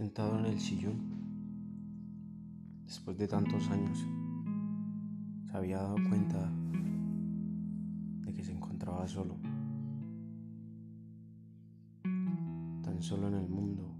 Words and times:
sentado 0.00 0.38
en 0.38 0.46
el 0.46 0.58
sillón, 0.58 0.96
después 2.86 3.18
de 3.18 3.28
tantos 3.28 3.68
años, 3.68 4.02
se 5.44 5.54
había 5.54 5.76
dado 5.76 5.96
cuenta 6.08 6.50
de 8.24 8.32
que 8.32 8.42
se 8.42 8.52
encontraba 8.52 9.06
solo, 9.06 9.36
tan 12.82 13.02
solo 13.02 13.28
en 13.28 13.34
el 13.34 13.46
mundo, 13.46 13.94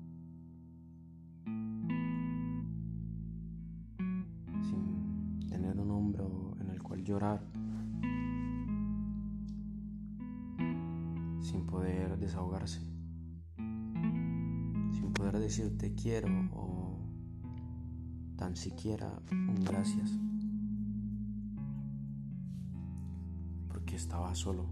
sin 4.63 5.47
tener 5.51 5.79
un 5.79 5.91
hombro 5.91 6.57
en 6.61 6.71
el 6.71 6.83
cual 6.83 7.05
llorar, 7.05 7.45
sin 11.43 11.67
poder 11.67 12.17
desahogarse 12.17 13.00
poder 15.21 15.39
decir 15.39 15.77
te 15.77 15.95
quiero 15.95 16.29
o 16.55 16.99
tan 18.39 18.57
siquiera 18.57 19.21
un 19.31 19.63
gracias. 19.63 20.19
Porque 23.69 23.97
estaba 23.97 24.35
solo. 24.35 24.65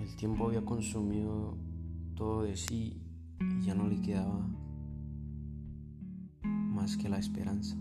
El 0.00 0.16
tiempo 0.18 0.48
había 0.48 0.64
consumido 0.64 1.56
todo 2.16 2.42
de 2.42 2.56
sí 2.56 3.00
y 3.38 3.60
ya 3.62 3.76
no 3.76 3.86
le 3.86 4.00
quedaba 4.00 4.44
más 6.42 6.96
que 6.96 7.08
la 7.08 7.18
esperanza. 7.18 7.76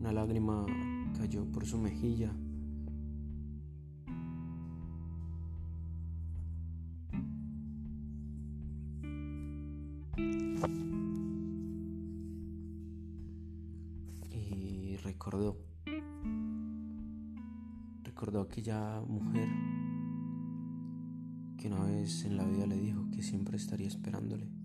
Una 0.00 0.12
lágrima 0.12 0.64
cayó 1.18 1.44
por 1.50 1.64
su 1.64 1.78
mejilla. 1.78 2.32
Y 14.30 14.96
recordó, 14.98 15.56
recordó 18.02 18.40
aquella 18.42 19.00
mujer 19.02 19.48
que 21.56 21.68
una 21.68 21.84
vez 21.84 22.24
en 22.24 22.36
la 22.36 22.44
vida 22.44 22.66
le 22.66 22.76
dijo 22.78 23.10
que 23.10 23.22
siempre 23.22 23.56
estaría 23.56 23.88
esperándole. 23.88 24.63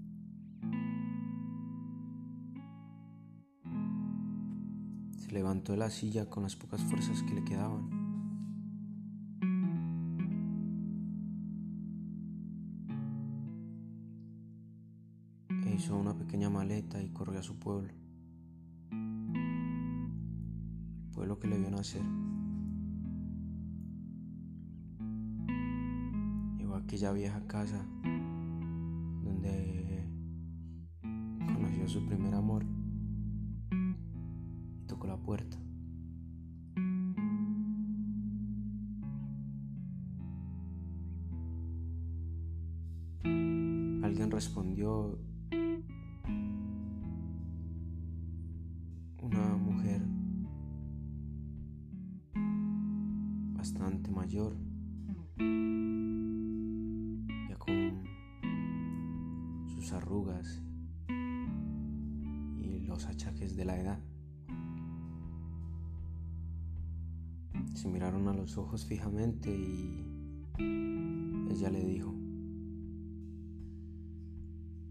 Levantó 5.31 5.73
de 5.73 5.77
la 5.77 5.89
silla 5.89 6.29
con 6.29 6.43
las 6.43 6.55
pocas 6.55 6.83
fuerzas 6.83 7.23
que 7.23 7.33
le 7.33 7.43
quedaban. 7.43 7.89
E 15.65 15.75
hizo 15.75 15.97
una 15.97 16.17
pequeña 16.17 16.49
maleta 16.49 17.01
y 17.01 17.09
corrió 17.09 17.39
a 17.39 17.43
su 17.43 17.59
pueblo. 17.59 17.93
El 21.03 21.11
pueblo 21.13 21.39
que 21.39 21.47
le 21.47 21.57
vio 21.57 21.69
nacer. 21.69 22.01
Llegó 26.57 26.75
a 26.75 26.79
aquella 26.79 27.11
vieja 27.11 27.45
casa 27.47 27.85
donde 29.23 30.07
conoció 31.53 31.87
su 31.87 32.05
primer 32.05 32.33
amor 32.33 32.65
Alguien 44.01 44.31
respondió, 44.31 45.19
una 49.21 49.55
mujer 49.55 50.01
bastante 53.53 54.09
mayor, 54.09 54.55
ya 57.47 57.55
con 57.59 58.03
sus 59.67 59.93
arrugas 59.93 60.63
y 62.57 62.79
los 62.79 63.05
achaques 63.05 63.55
de 63.55 63.65
la 63.65 63.79
edad. 63.79 63.99
Se 67.73 67.87
miraron 67.87 68.27
a 68.27 68.33
los 68.33 68.57
ojos 68.57 68.85
fijamente 68.85 69.49
y 69.49 70.05
ella 71.49 71.69
le 71.69 71.83
dijo, 71.85 72.13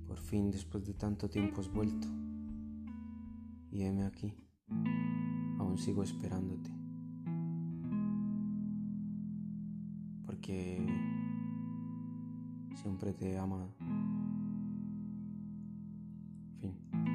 por 0.06 0.18
fin 0.18 0.50
después 0.50 0.84
de 0.84 0.94
tanto 0.94 1.28
tiempo 1.28 1.60
has 1.60 1.72
vuelto 1.72 2.08
y 3.70 3.82
heme 3.82 4.04
aquí, 4.04 4.34
aún 5.58 5.76
sigo 5.78 6.02
esperándote. 6.02 6.70
Porque 10.24 10.86
siempre 12.74 13.12
te 13.12 13.32
he 13.32 13.38
amado. 13.38 13.74
Fin. 16.60 17.07